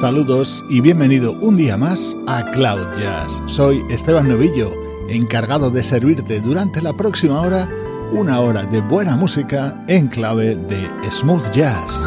[0.00, 3.42] Saludos y bienvenido un día más a Cloud Jazz.
[3.46, 4.72] Soy Esteban Novillo,
[5.08, 7.68] encargado de servirte durante la próxima hora
[8.12, 11.98] una hora de buena música en clave de smooth jazz.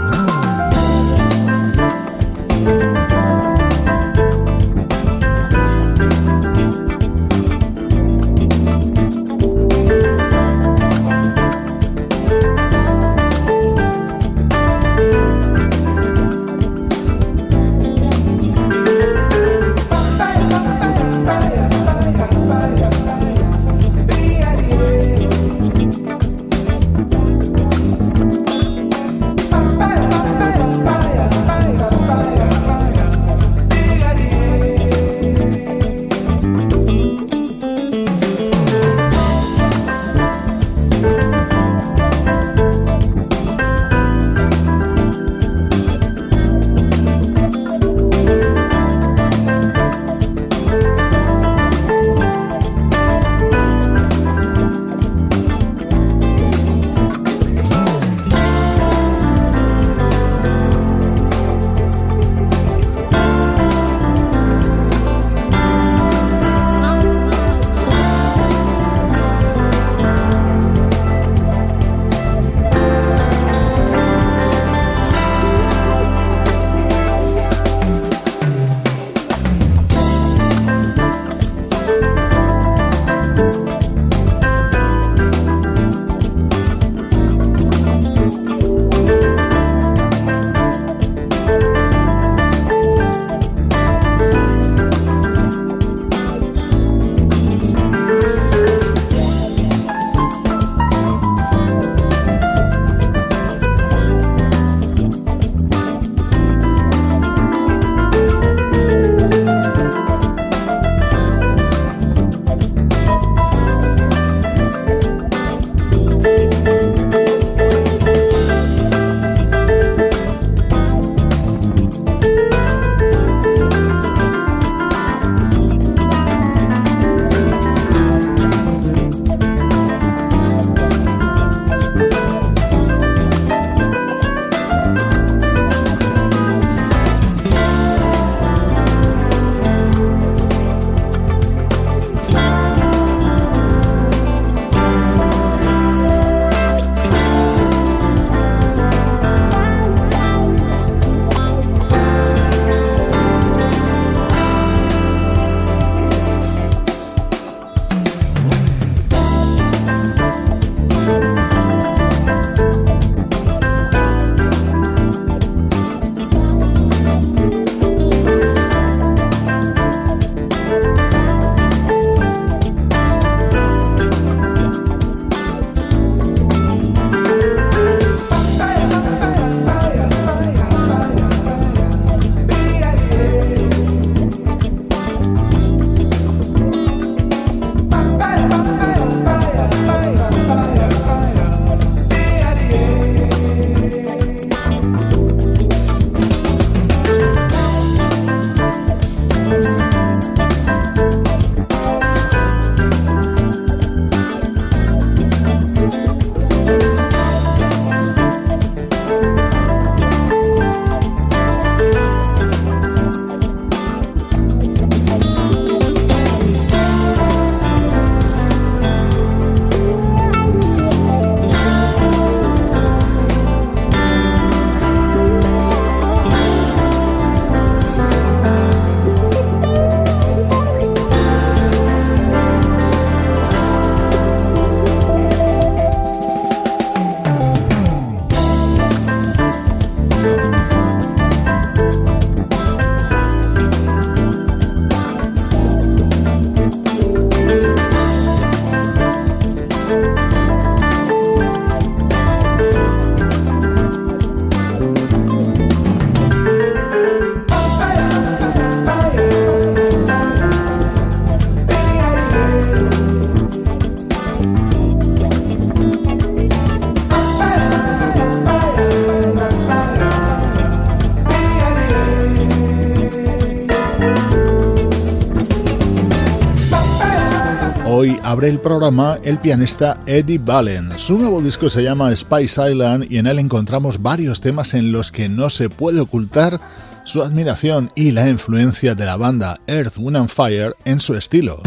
[278.01, 280.89] Hoy abre el programa el pianista Eddie Ballen.
[280.98, 285.12] Su nuevo disco se llama Spice Island y en él encontramos varios temas en los
[285.12, 286.59] que no se puede ocultar
[287.03, 291.62] su admiración y la influencia de la banda Earth, Wind and Fire en su estilo.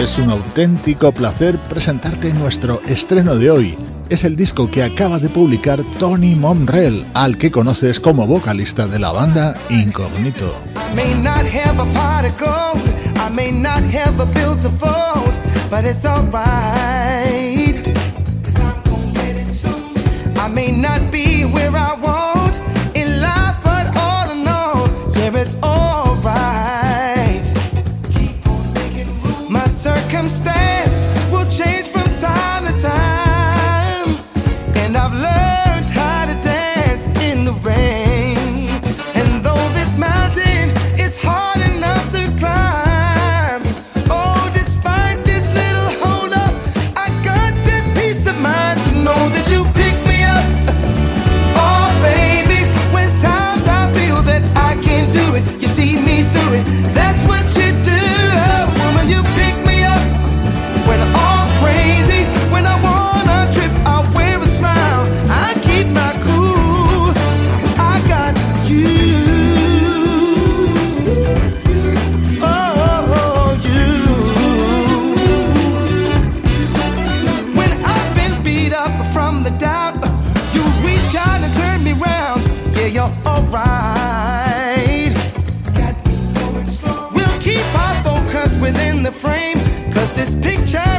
[0.00, 3.78] Es un auténtico placer presentarte nuestro estreno de hoy
[4.12, 8.98] es el disco que acaba de publicar Tony Monrell, al que conoces como vocalista de
[8.98, 10.52] la banda Incognito.
[89.02, 89.58] the frame,
[89.92, 90.91] cause this picture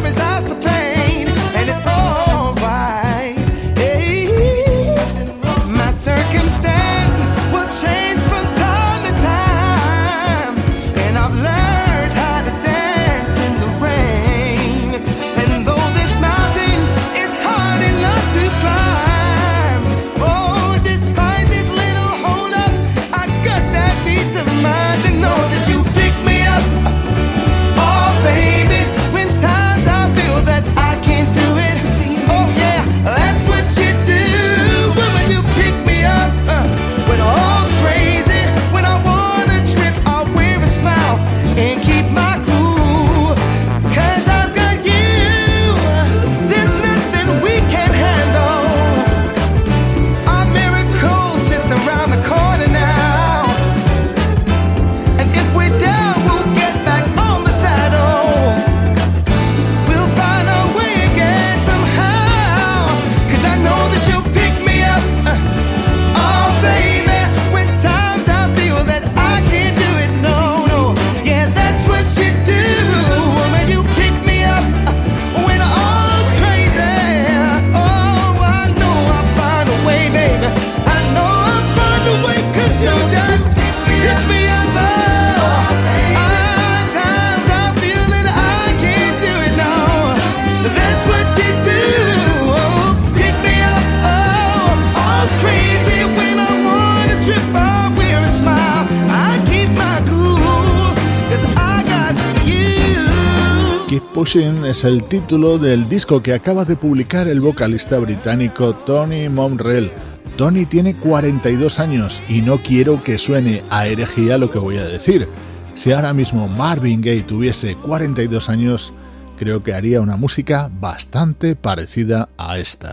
[104.84, 109.92] el título del disco que acaba de publicar el vocalista británico Tony Monrell.
[110.36, 114.86] Tony tiene 42 años y no quiero que suene a herejía lo que voy a
[114.86, 115.28] decir.
[115.76, 118.94] Si ahora mismo Marvin Gaye tuviese 42 años,
[119.38, 122.92] creo que haría una música bastante parecida a esta.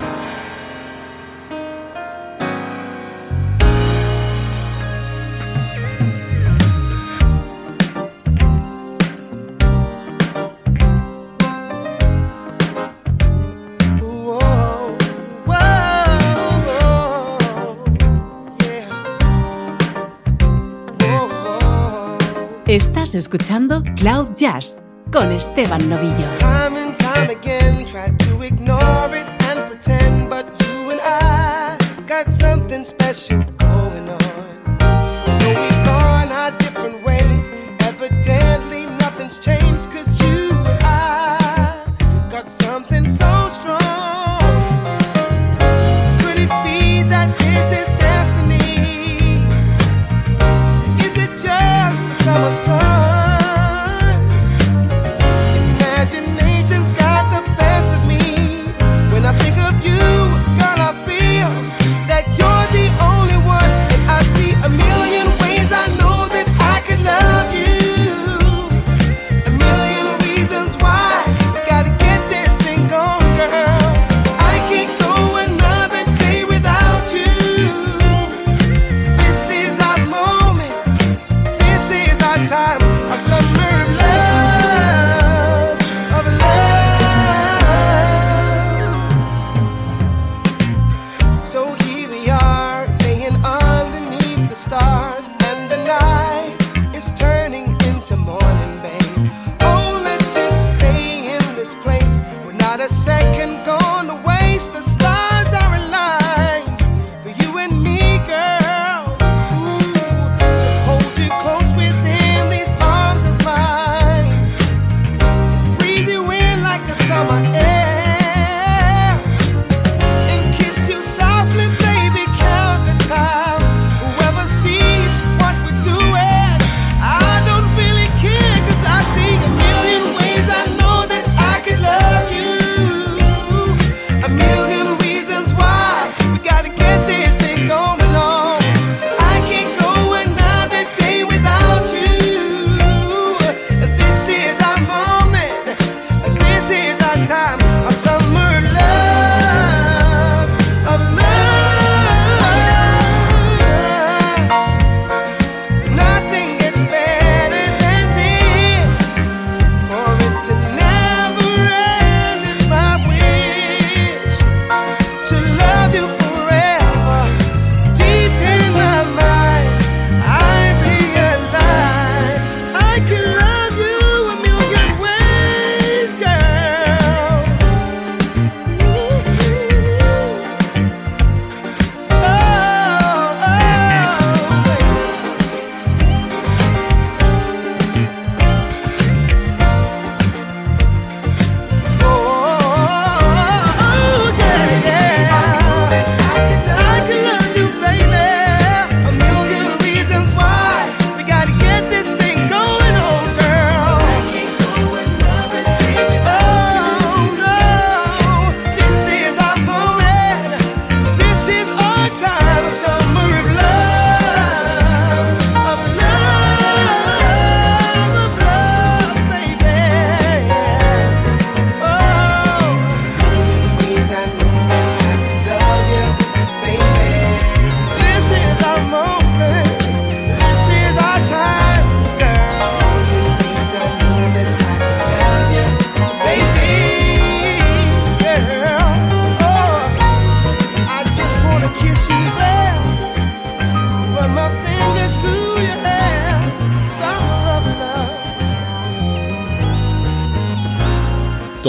[23.10, 26.28] Estás escuchando Cloud Jazz con Esteban Novillo.
[26.38, 31.76] Time and time again, try to ignore it and pretend, but you and I
[32.06, 33.44] got something special.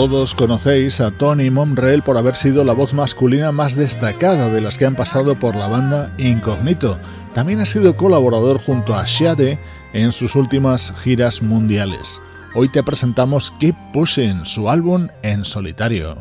[0.02, 4.80] Todos conocéis a Tony Momrell por haber sido la voz masculina más destacada de las
[4.80, 6.98] que han pasado por la banda Incognito.
[7.36, 9.60] También ha sido colaborador junto a Shade
[9.94, 12.20] en sus últimas giras mundiales.
[12.56, 16.18] Hoy te presentamos Keep Pushing, su álbum en solitario.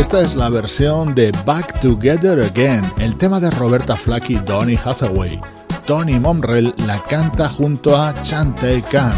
[0.00, 4.74] Esta es la versión de Back Together Again, el tema de Roberta Flack y Donny
[4.82, 5.38] Hathaway.
[5.86, 9.12] Tony Momrell la canta junto a Chante Khan.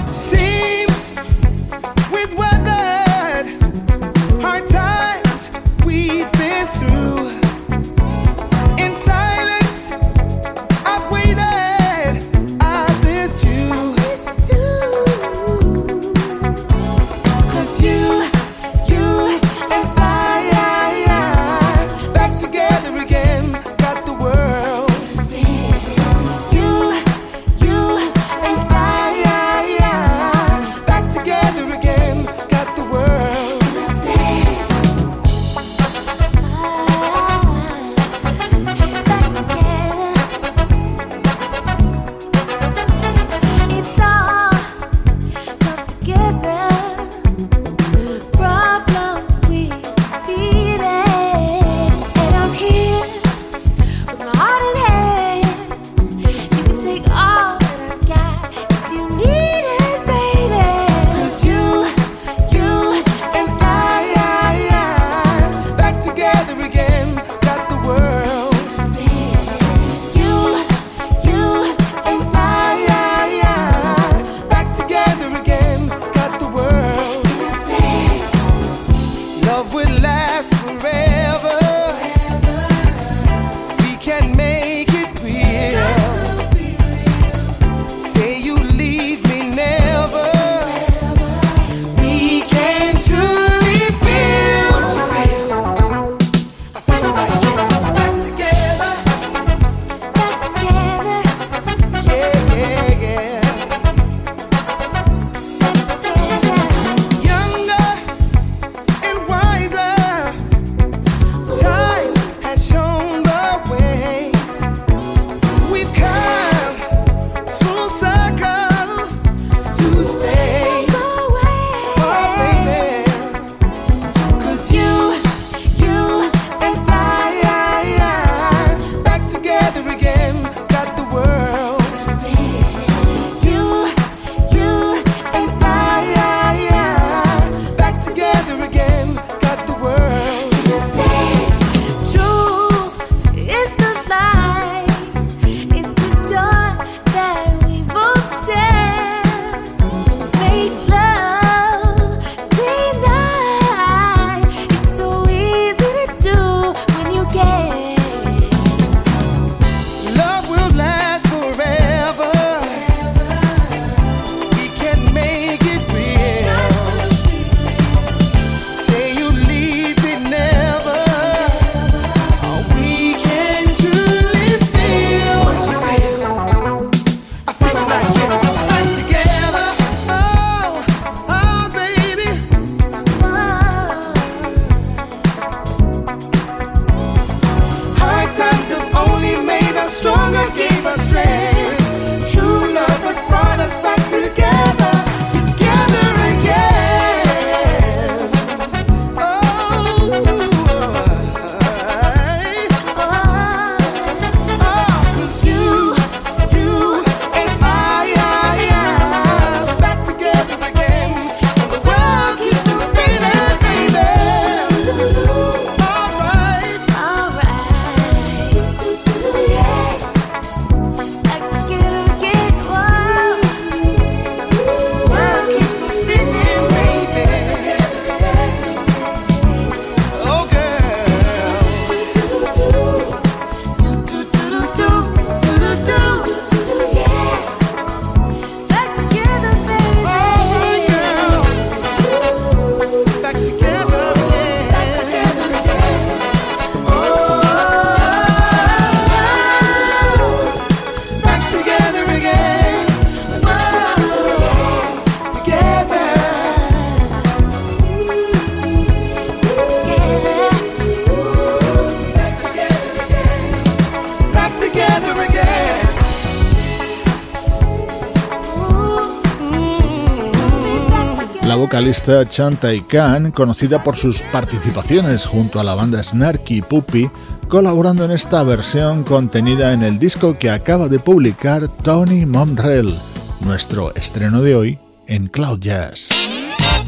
[271.82, 277.10] Vocalista Chantai Khan, conocida por sus participaciones junto a la banda Snarky Puppy,
[277.48, 282.96] colaborando en esta versión contenida en el disco que acaba de publicar Tony Monrell,
[283.40, 286.10] nuestro estreno de hoy en Cloud Jazz.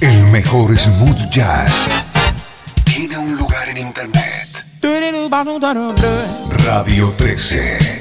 [0.01, 1.89] El mejor smooth jazz
[2.85, 4.65] tiene un lugar en internet.
[6.65, 7.99] Radio 13.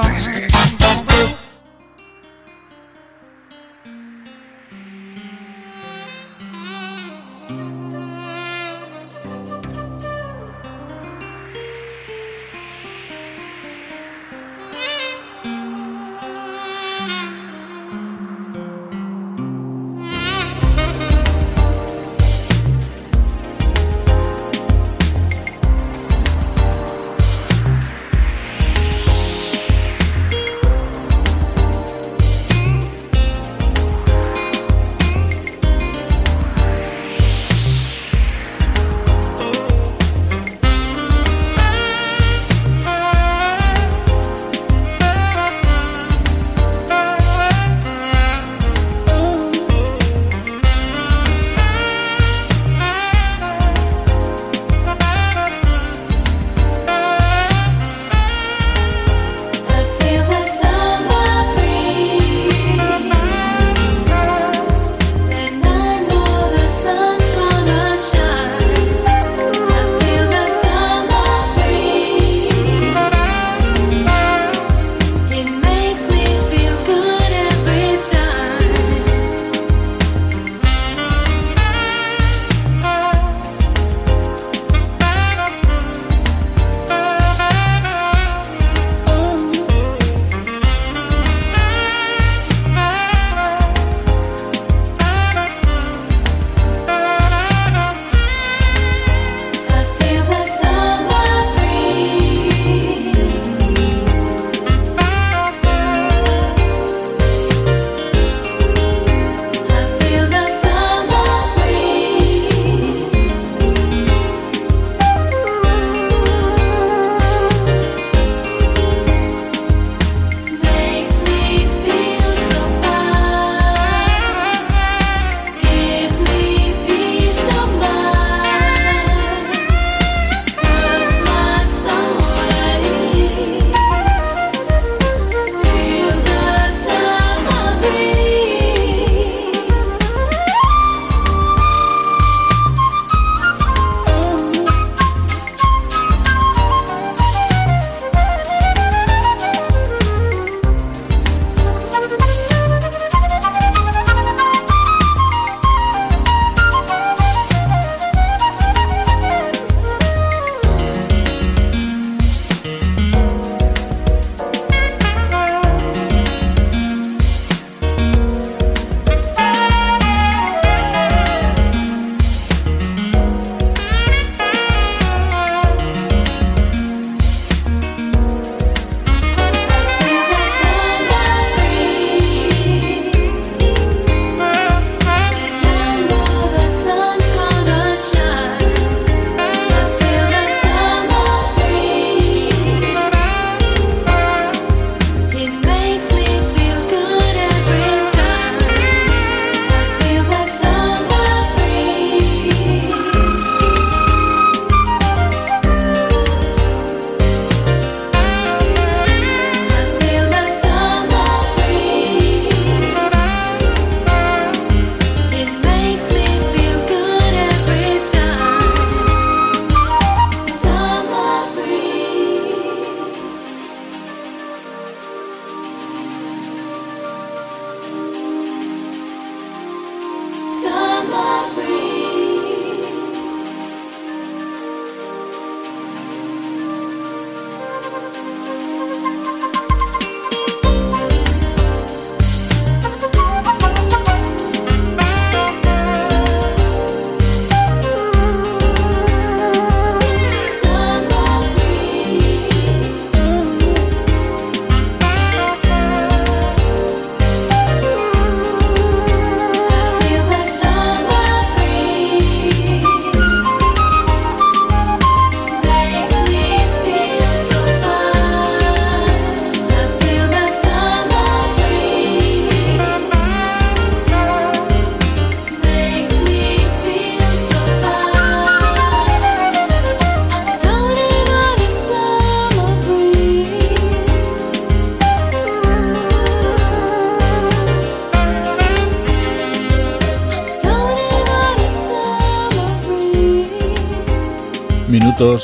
[0.00, 0.55] 13.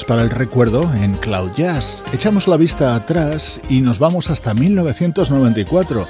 [0.00, 2.02] Para el recuerdo en Cloud Jazz.
[2.14, 6.08] Echamos la vista atrás y nos vamos hasta 1994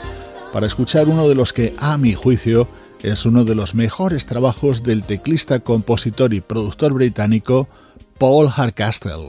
[0.52, 2.68] para escuchar uno de los que, a mi juicio,
[3.02, 7.66] es uno de los mejores trabajos del teclista, compositor y productor británico
[8.18, 9.26] Paul Hardcastle.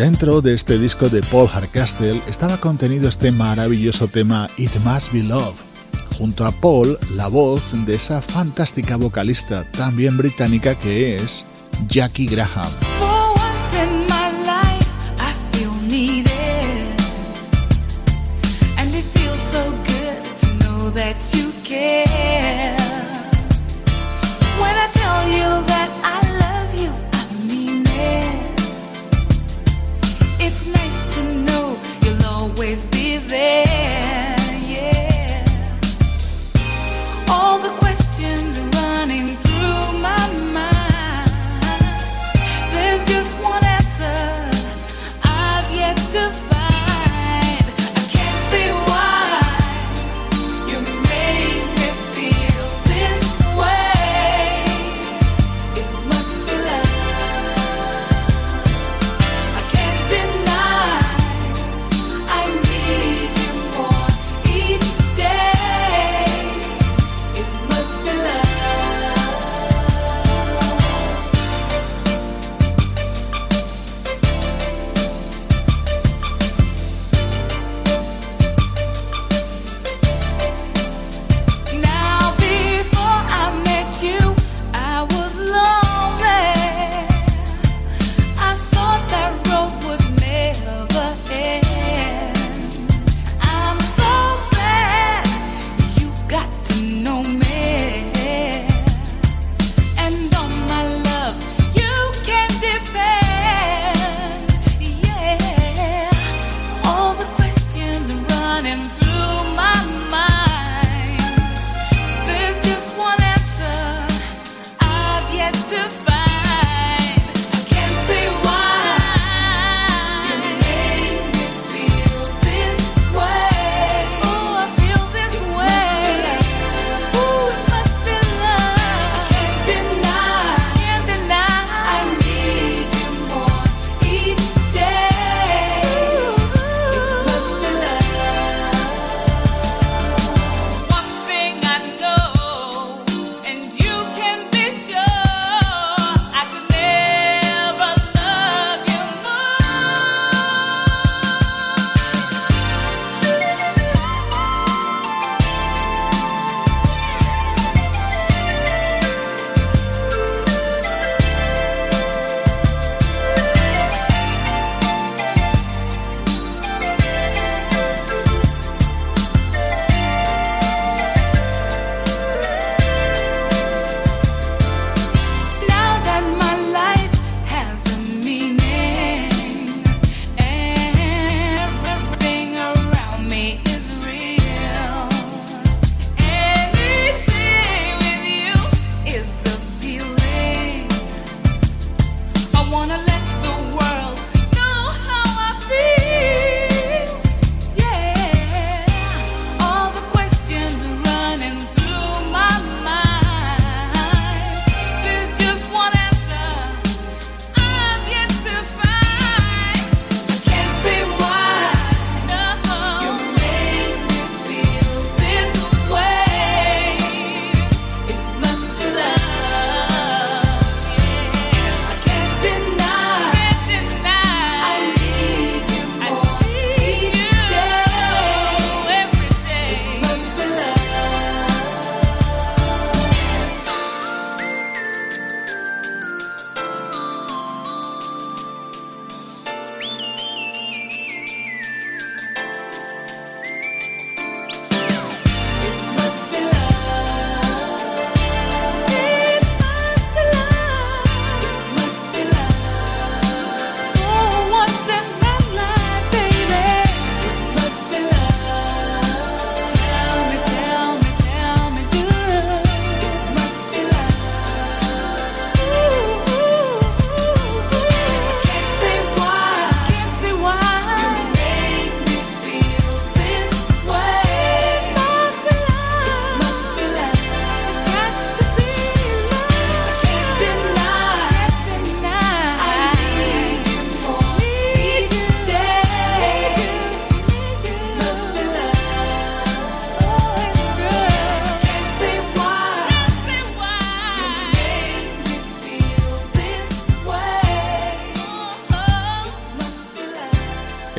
[0.00, 5.22] Dentro de este disco de Paul Hardcastle estaba contenido este maravilloso tema It Must Be
[5.22, 5.60] Love,
[6.16, 11.44] junto a Paul la voz de esa fantástica vocalista también británica que es
[11.86, 12.89] Jackie Graham.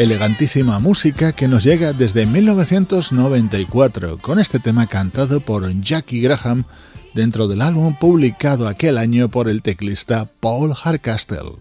[0.02, 6.64] Elegantísima música que nos llega desde 1994 con este tema cantado por Jackie Graham
[7.14, 11.52] dentro del álbum publicado aquel año por el teclista Paul Hardcastle.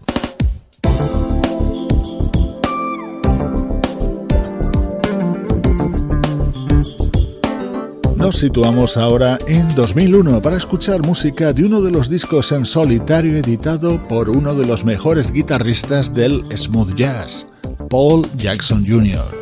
[8.17, 13.37] Nos situamos ahora en 2001 para escuchar música de uno de los discos en solitario
[13.37, 17.47] editado por uno de los mejores guitarristas del smooth jazz,
[17.91, 19.40] Paul Jackson Jr.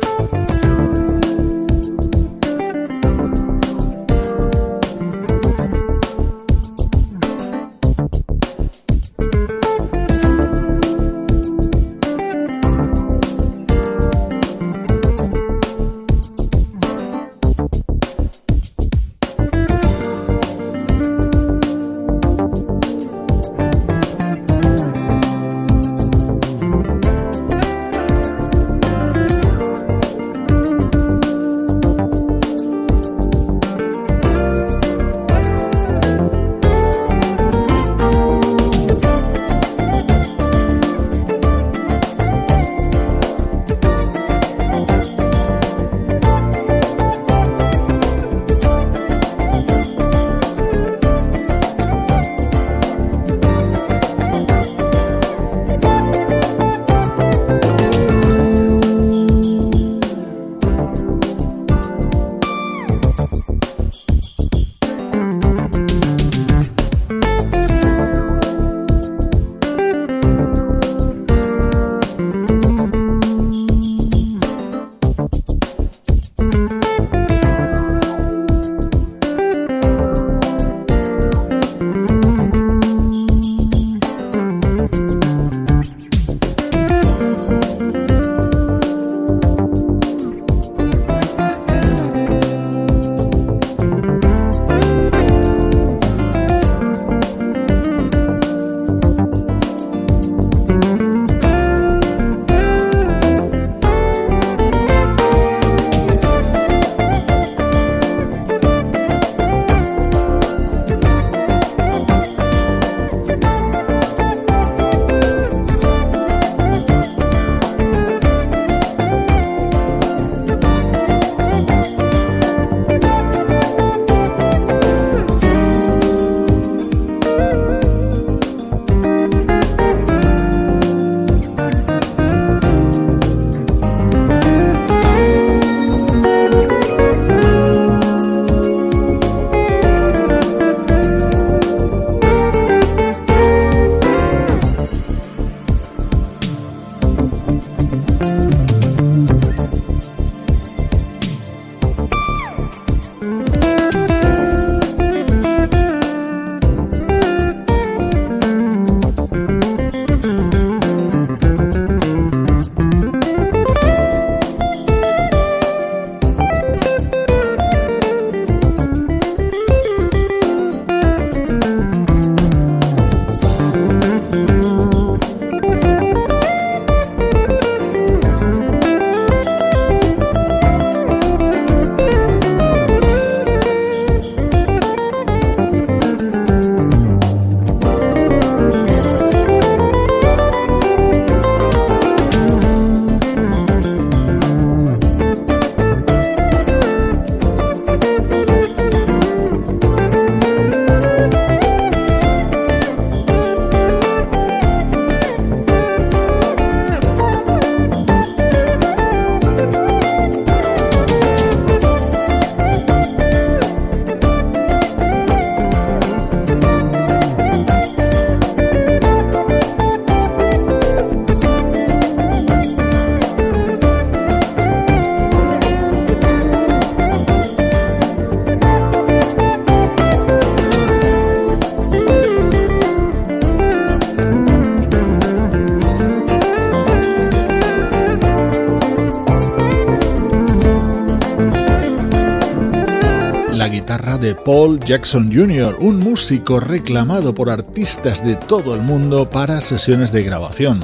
[244.52, 250.24] Paul Jackson Jr., un músico reclamado por artistas de todo el mundo para sesiones de
[250.24, 250.80] grabación.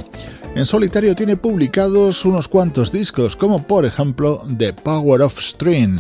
[0.55, 5.99] En solitario tiene publicados unos cuantos discos, como por ejemplo The Power of String,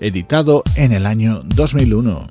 [0.00, 2.28] editado en el año 2001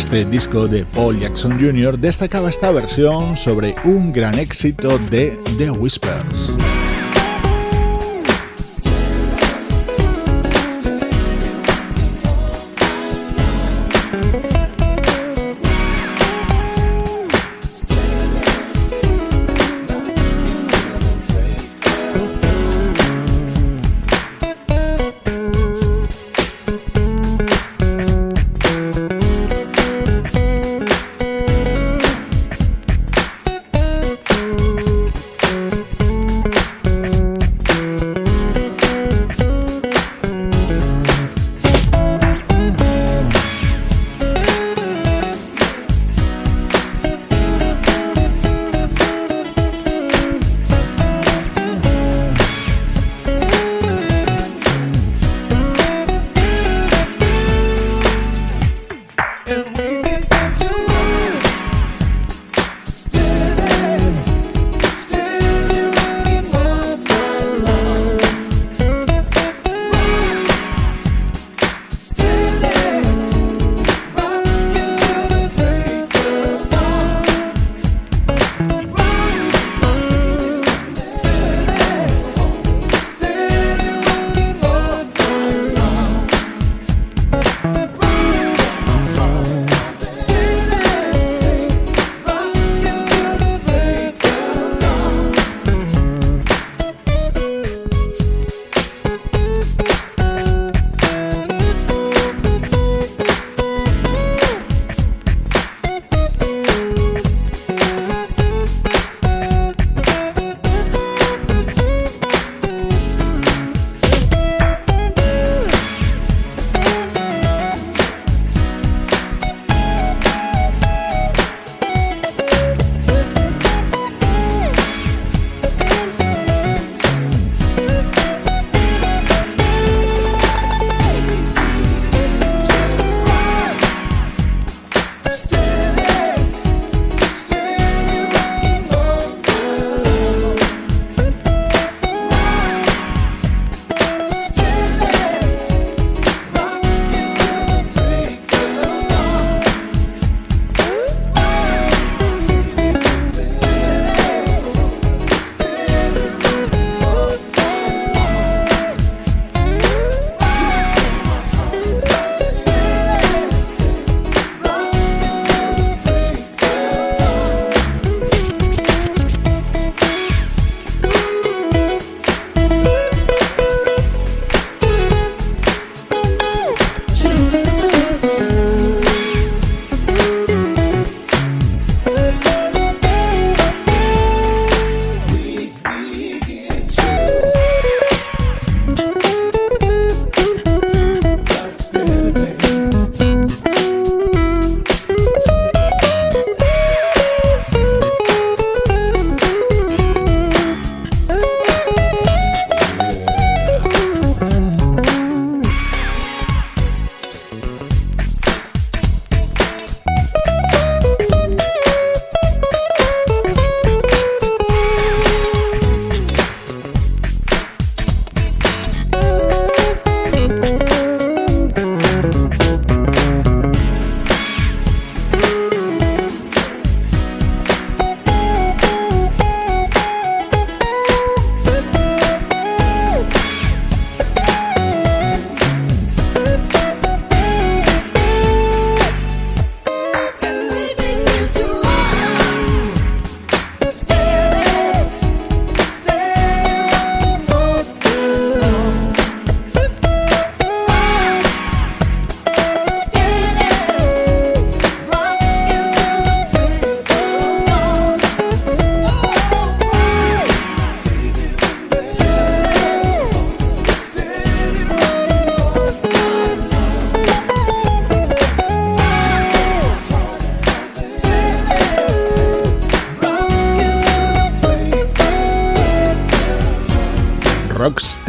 [0.00, 1.98] este disco de Paul Jackson Jr.
[1.98, 6.54] destacaba esta versión sobre un gran éxito de The Whispers.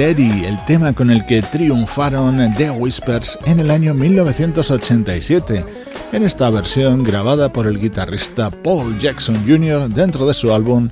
[0.01, 5.63] Rocksteady, el tema con el que triunfaron The Whispers en el año 1987,
[6.11, 9.89] en esta versión grabada por el guitarrista Paul Jackson Jr.
[9.89, 10.89] dentro de su álbum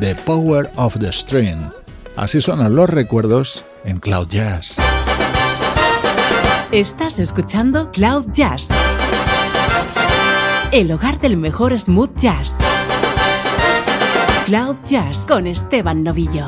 [0.00, 1.60] The Power of the String.
[2.16, 4.78] Así suenan los recuerdos en Cloud Jazz.
[6.72, 8.70] Estás escuchando Cloud Jazz
[10.72, 12.58] el hogar del mejor smooth jazz.
[14.46, 16.46] Cloud Jazz con Esteban Novillo.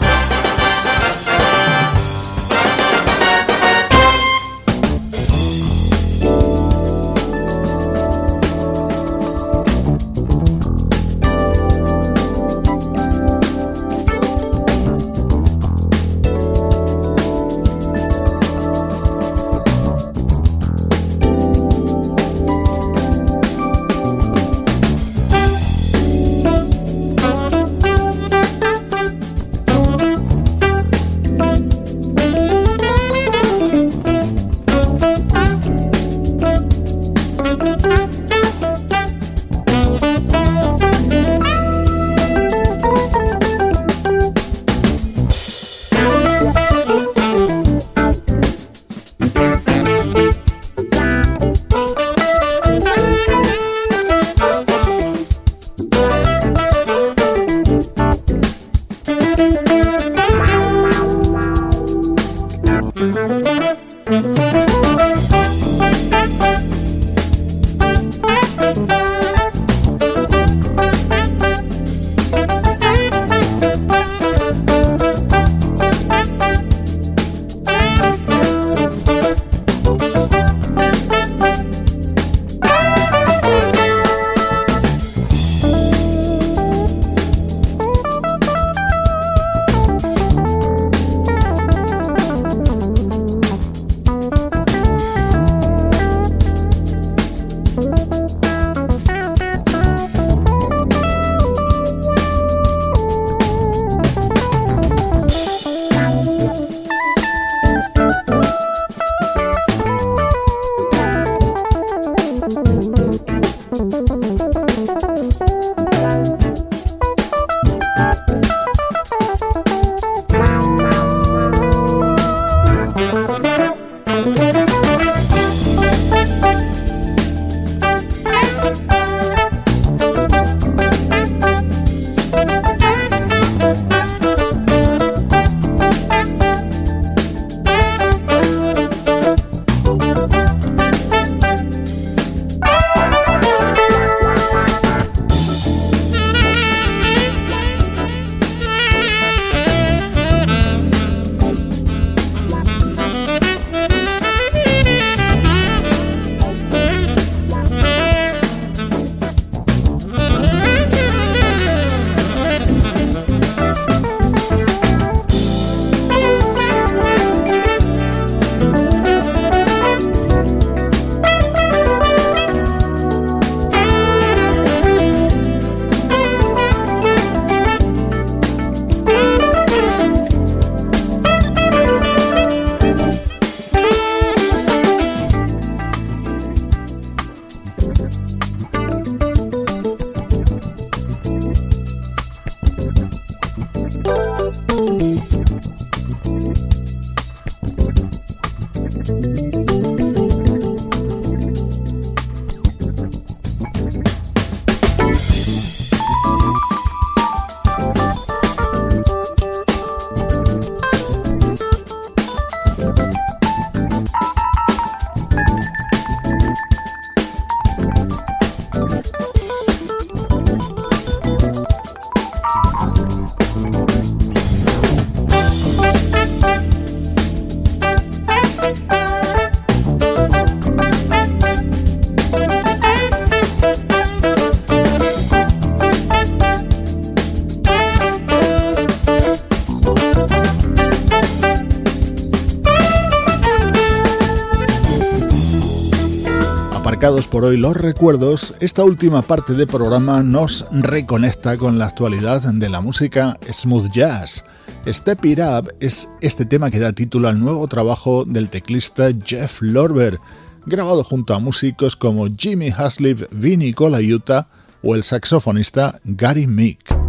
[247.41, 252.69] Por hoy los recuerdos, esta última parte del programa nos reconecta con la actualidad de
[252.69, 254.45] la música smooth jazz.
[254.87, 259.63] Step It Up es este tema que da título al nuevo trabajo del teclista Jeff
[259.63, 260.19] Lorber,
[260.67, 264.49] grabado junto a músicos como Jimmy Haslip, Vinny Colaiuta
[264.83, 267.00] o el saxofonista Gary Meek.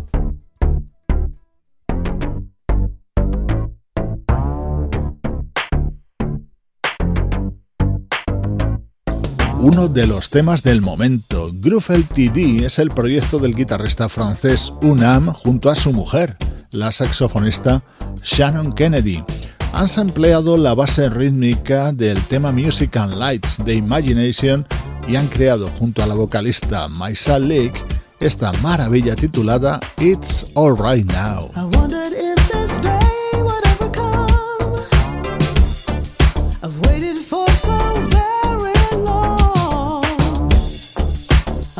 [9.61, 11.51] Uno de los temas del momento.
[11.53, 16.35] Groove LTD es el proyecto del guitarrista francés Unam junto a su mujer,
[16.71, 17.83] la saxofonista
[18.23, 19.23] Shannon Kennedy.
[19.73, 24.65] Han sampleado la base rítmica del tema Music and Lights de Imagination
[25.07, 27.85] y han creado junto a la vocalista Maisa Lake
[28.19, 31.51] esta maravilla titulada It's Alright Now.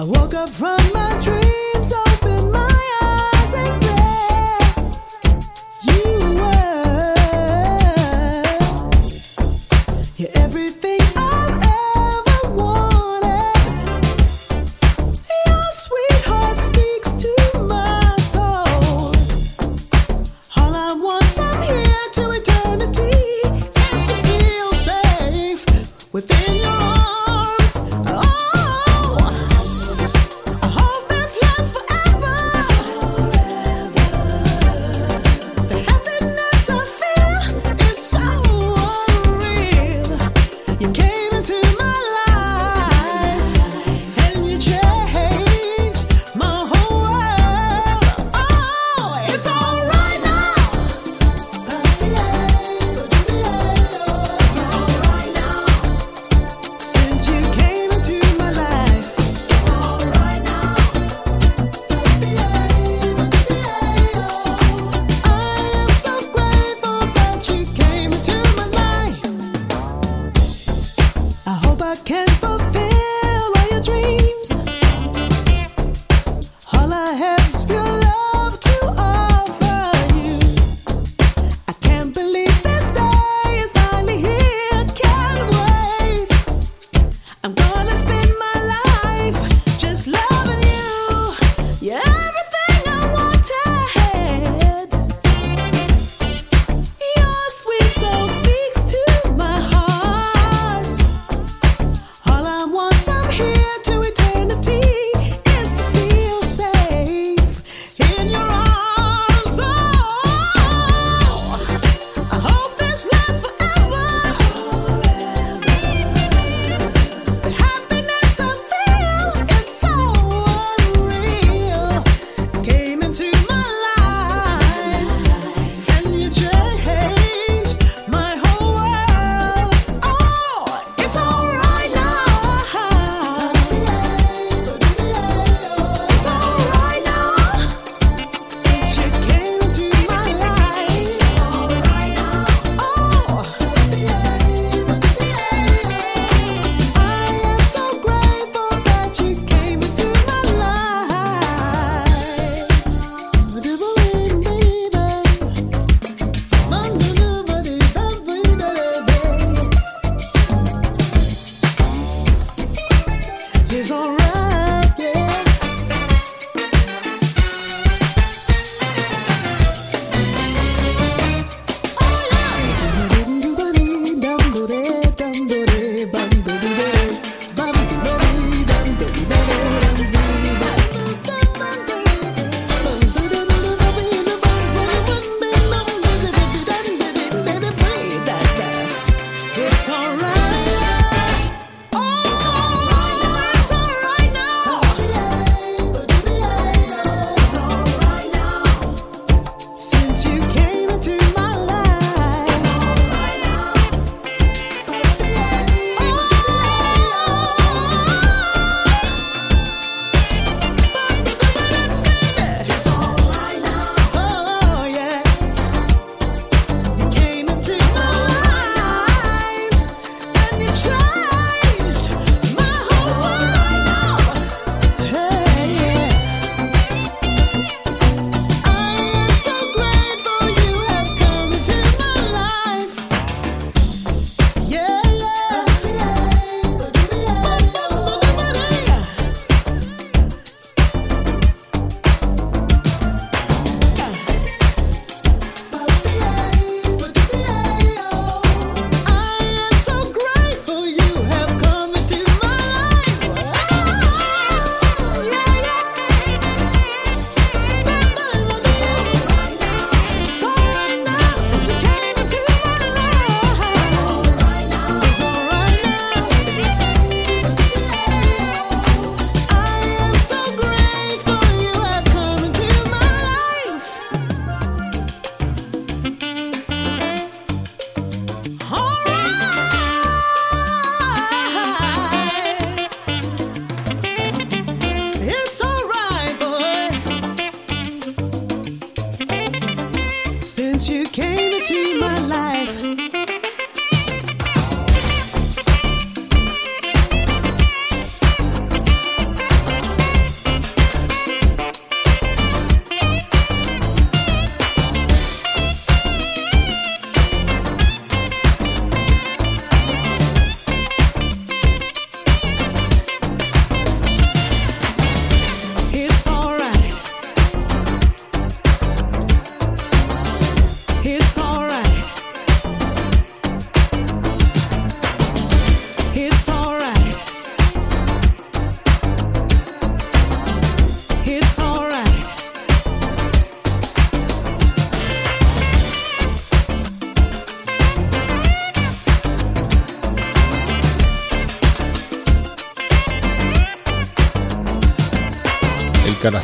[0.02, 0.81] I woke up from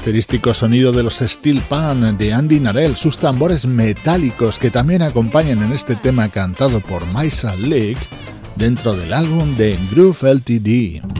[0.08, 5.62] característico sonido de los Steel Pan de Andy Narell, sus tambores metálicos que también acompañan
[5.62, 7.98] en este tema cantado por Maisa Lake
[8.56, 11.17] dentro del álbum de Groove LTD.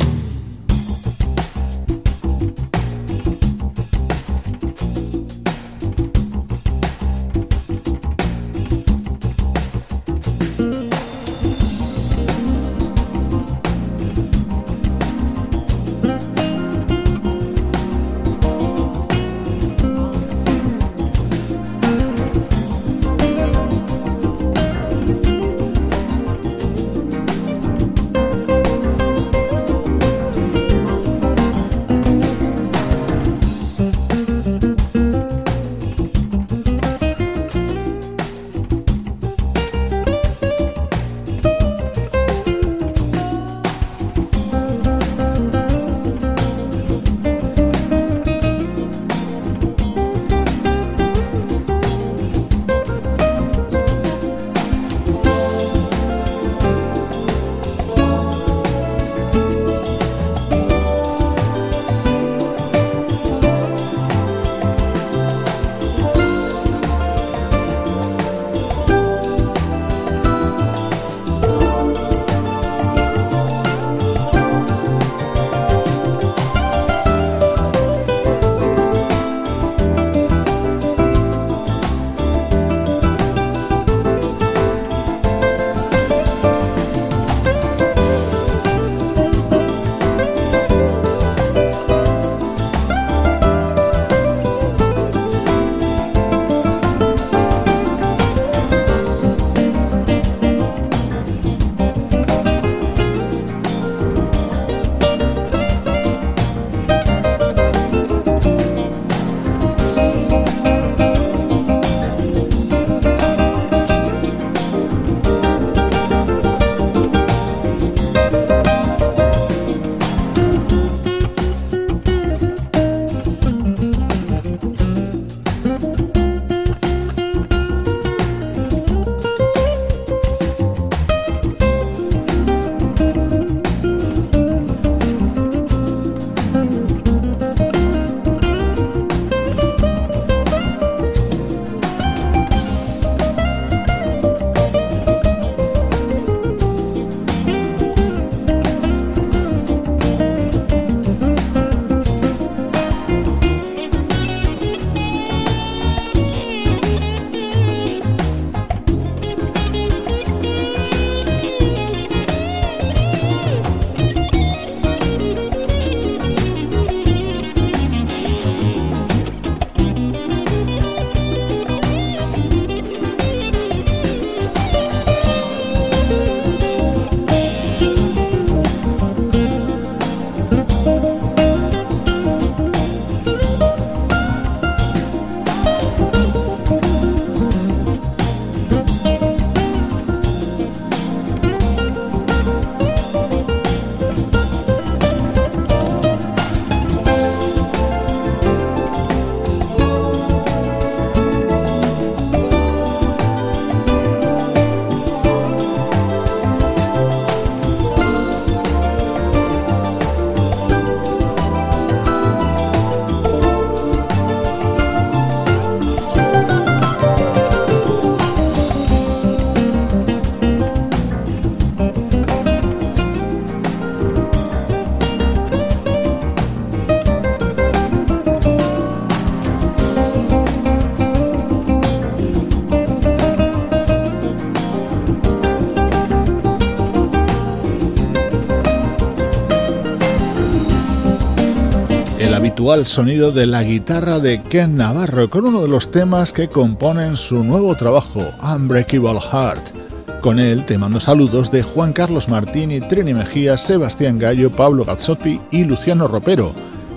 [242.86, 247.42] sonido de la guitarra de Ken Navarro con uno de los temas que componen su
[247.42, 250.20] nuevo trabajo, Unbreakable Heart.
[250.22, 255.40] Con él te mando saludos de Juan Carlos Martini, Trini Mejía, Sebastián Gallo, Pablo Gazzotti
[255.50, 256.52] y Luciano Ropero.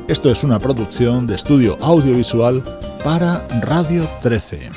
[0.09, 2.65] Esto es una producción de estudio audiovisual
[3.05, 4.71] para Radio 13.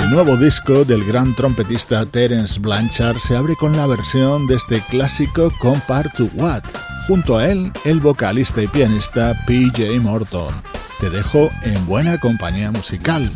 [0.00, 4.80] El nuevo disco del gran trompetista Terence Blanchard se abre con la versión de este
[4.88, 6.62] clásico Compare to What.
[7.06, 10.54] Junto a él, el vocalista y pianista PJ Morton.
[11.00, 13.30] Te dejo en buena compañía musical.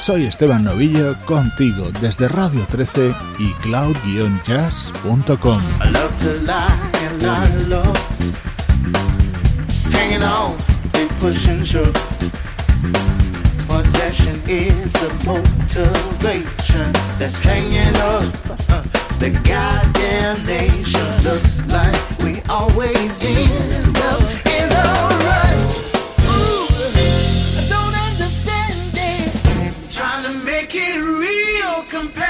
[0.00, 5.60] Soy Esteban Novillo, contigo desde Radio 13 y cloud-jazz.com.
[14.10, 18.24] passion is the motivation that's hanging up
[19.20, 21.06] the goddamn nation.
[21.22, 21.94] Looks like
[22.24, 24.88] we always end up in the
[25.26, 25.78] rush.
[26.26, 26.66] Ooh,
[27.56, 29.90] I don't understand it.
[29.92, 32.29] Trying to make it real compared.